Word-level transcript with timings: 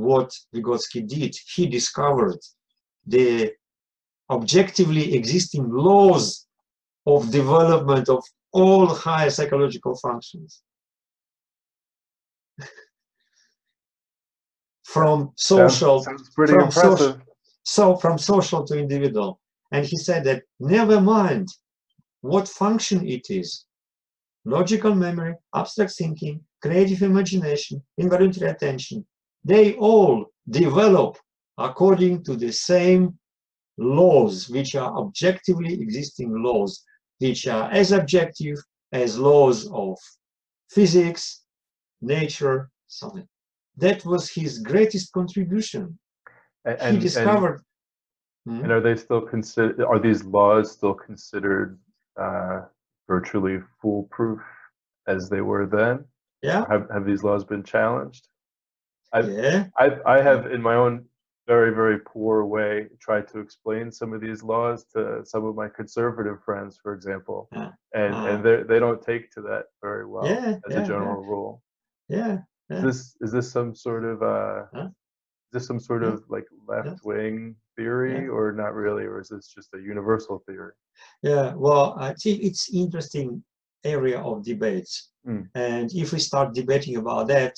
what 0.00 0.32
Vygotsky 0.54 1.06
did. 1.06 1.36
He 1.54 1.66
discovered 1.66 2.38
the 3.06 3.52
objectively 4.30 5.14
existing 5.14 5.68
laws 5.70 6.46
of 7.06 7.30
development 7.30 8.08
of 8.08 8.22
all 8.52 8.86
higher 8.86 9.30
psychological 9.30 9.94
functions. 9.96 10.62
from 14.84 15.32
social 15.36 16.02
from 16.02 16.70
social- 16.70 17.18
so 17.62 17.96
from 17.96 18.18
social 18.18 18.64
to 18.64 18.76
individual 18.78 19.40
and 19.72 19.84
he 19.86 19.96
said 19.96 20.24
that 20.24 20.42
never 20.58 21.00
mind 21.00 21.46
what 22.22 22.48
function 22.48 23.06
it 23.06 23.30
is 23.30 23.66
logical 24.44 24.94
memory 24.94 25.34
abstract 25.54 25.92
thinking 25.92 26.40
creative 26.62 27.02
imagination 27.02 27.82
involuntary 27.98 28.50
attention 28.50 29.06
they 29.44 29.74
all 29.74 30.26
develop 30.48 31.16
according 31.58 32.22
to 32.24 32.36
the 32.36 32.52
same 32.52 33.18
laws 33.78 34.48
which 34.48 34.74
are 34.74 34.92
objectively 34.98 35.74
existing 35.80 36.30
laws 36.42 36.84
which 37.18 37.46
are 37.46 37.70
as 37.70 37.92
objective 37.92 38.56
as 38.92 39.18
laws 39.18 39.68
of 39.72 39.96
physics 40.70 41.44
nature 42.00 42.68
something 42.88 43.26
that 43.76 44.04
was 44.04 44.30
his 44.30 44.58
greatest 44.58 45.12
contribution 45.12 45.98
A- 46.66 46.70
he 46.72 46.76
and, 46.76 46.86
and, 46.96 47.00
discovered 47.00 47.60
Hmm? 48.46 48.62
and 48.62 48.72
are 48.72 48.80
they 48.80 48.96
still 48.96 49.20
considered? 49.20 49.82
Are 49.82 49.98
these 49.98 50.24
laws 50.24 50.72
still 50.72 50.94
considered 50.94 51.78
uh, 52.18 52.62
virtually 53.06 53.58
foolproof 53.82 54.40
as 55.06 55.28
they 55.28 55.42
were 55.42 55.66
then? 55.66 56.06
yeah 56.42 56.64
Have 56.70 56.88
have 56.90 57.04
these 57.04 57.22
laws 57.22 57.44
been 57.44 57.62
challenged? 57.62 58.29
I've- 59.12 59.32
yeah 59.32 59.66
I 59.78 59.86
I 60.06 60.22
have 60.22 60.46
in 60.54 60.62
my 60.62 60.74
own 60.74 61.04
very 61.46 61.72
very 61.74 61.98
poor 62.12 62.44
way 62.44 62.88
tried 63.00 63.26
to 63.28 63.38
explain 63.40 63.90
some 63.90 64.12
of 64.12 64.20
these 64.20 64.42
laws 64.42 64.84
to 64.94 65.24
some 65.24 65.44
of 65.44 65.54
my 65.56 65.68
conservative 65.68 66.38
friends, 66.44 66.78
for 66.82 66.92
example, 66.94 67.48
Yeah. 67.52 67.70
and 67.94 68.14
Ah. 68.14 68.26
and 68.30 68.44
they 68.44 68.56
they 68.70 68.78
don't 68.78 69.02
take 69.10 69.24
to 69.34 69.40
that 69.50 69.64
very 69.82 70.06
well 70.06 70.26
Yeah, 70.26 70.58
as 70.66 70.72
yeah, 70.74 70.82
a 70.82 70.86
general 70.92 71.22
rule. 71.32 71.62
yeah 72.08 72.38
Is 72.70 72.82
this 72.88 73.00
is 73.24 73.30
this 73.32 73.50
some 73.50 73.74
sort 73.74 74.04
of 74.12 74.22
uh, 74.22 74.66
Huh? 74.74 74.88
is 75.48 75.52
this 75.54 75.66
some 75.66 75.80
sort 75.80 76.04
of 76.04 76.14
like 76.34 76.46
left 76.72 76.98
wing 77.04 77.56
theory 77.76 78.28
or 78.28 78.52
not 78.52 78.72
really, 78.82 79.04
or 79.10 79.16
is 79.20 79.28
this 79.34 79.46
just 79.56 79.74
a 79.74 79.78
universal 79.94 80.36
theory? 80.46 80.74
Yeah, 81.22 81.54
well, 81.64 81.86
I 81.98 82.14
think 82.22 82.36
it's 82.48 82.72
interesting 82.84 83.42
area 83.84 84.18
of 84.20 84.44
debates, 84.44 84.92
Mm. 85.26 85.44
and 85.54 85.86
if 86.02 86.12
we 86.12 86.18
start 86.20 86.54
debating 86.54 86.96
about 87.02 87.26
that, 87.28 87.54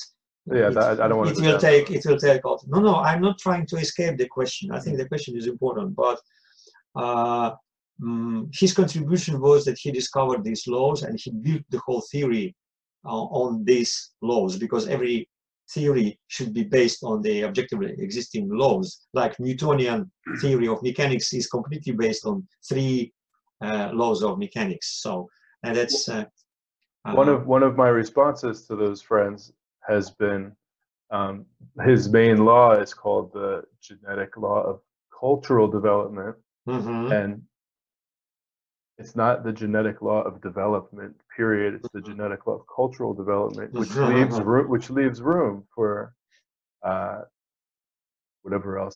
Yeah, 0.47 0.69
it, 0.69 0.75
that- 0.75 1.01
I 1.01 1.09
don't 1.09 1.19
wanna 1.19 1.31
It 1.31 1.37
go 1.37 1.43
will 1.43 1.53
that 1.53 1.61
take. 1.61 1.91
It 1.91 2.05
will 2.05 2.19
take. 2.19 2.43
Out. 2.47 2.61
No, 2.67 2.81
no, 2.81 2.97
I'm 2.97 3.21
not 3.21 3.39
trying 3.39 3.67
to 3.67 3.77
escape 3.77 4.19
the 4.19 4.29
question. 4.29 4.73
I 4.73 4.81
think 4.81 4.99
the 4.99 5.09
question 5.09 5.37
is 5.37 5.47
important, 5.47 5.95
but 5.95 6.19
uh, 6.97 7.53
mm, 8.01 8.49
his 8.53 8.73
contribution 8.75 9.41
was 9.41 9.65
that 9.65 9.79
he 9.79 9.93
discovered 9.93 10.43
these 10.43 10.67
laws 10.67 11.03
and 11.03 11.19
he 11.19 11.31
built 11.31 11.63
the 11.71 11.81
whole 11.87 12.03
theory 12.11 12.57
uh, 13.05 13.25
on 13.43 13.65
these 13.65 14.13
laws 14.21 14.57
because 14.57 14.89
every 14.89 15.29
theory 15.71 16.19
should 16.27 16.53
be 16.53 16.65
based 16.65 17.03
on 17.03 17.23
the 17.23 17.45
objectively 17.45 17.95
existing 17.99 18.49
laws. 18.51 19.07
Like 19.15 19.39
Newtonian 19.39 20.11
theory 20.41 20.69
of 20.69 20.83
mechanics 20.83 21.33
is 21.33 21.47
completely 21.47 21.93
based 21.93 22.27
on 22.27 22.47
three 22.69 23.13
uh, 23.63 23.91
laws 23.93 24.23
of 24.23 24.39
mechanics. 24.39 25.01
So, 25.03 25.29
and 25.63 25.77
that's 25.77 26.09
uh, 26.09 26.25
one 27.05 27.29
uh, 27.29 27.33
of 27.33 27.47
one 27.47 27.63
of 27.63 27.77
my 27.77 27.89
responses 27.89 28.67
to 28.67 28.77
those 28.77 29.01
friends 29.01 29.53
has 29.87 30.11
been 30.11 30.55
um, 31.11 31.45
his 31.85 32.09
main 32.09 32.45
law 32.45 32.73
is 32.73 32.95
called 32.95 33.33
the 33.33 33.65
genetic 33.83 34.37
law 34.37 34.63
of 34.63 34.81
cultural 35.19 35.69
development, 35.69 36.37
mhm, 36.67 37.13
and 37.13 37.43
it's 38.99 39.15
not 39.15 39.45
the 39.45 39.53
genetic 39.53 40.01
law 40.01 40.23
of 40.23 40.41
development. 40.41 41.15
Period. 41.37 41.75
It's 41.75 41.89
the 41.93 42.01
genetic 42.01 42.47
law 42.47 42.55
of 42.55 42.63
cultural 42.75 43.13
development, 43.15 43.73
which 43.81 43.95
leaves 43.95 44.41
room, 44.41 44.69
which 44.69 44.91
leaves 44.91 45.21
room 45.21 45.67
for 45.75 46.15
uh, 46.83 47.23
whatever 48.43 48.79
else 48.79 48.91